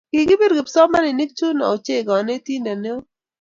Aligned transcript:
Kikibir 0.13 0.51
kipsomaninik 0.57 1.31
chuno 1.37 1.63
ochei 1.73 2.05
konetinte 2.07 2.73
ne 2.81 2.89
oo. 2.95 3.01